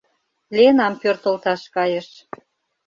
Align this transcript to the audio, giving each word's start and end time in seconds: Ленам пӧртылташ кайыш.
Ленам 0.55 0.93
пӧртылташ 1.01 1.61
кайыш. 1.75 2.09